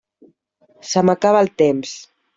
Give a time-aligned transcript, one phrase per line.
[0.93, 1.97] Se m'acaba el temps.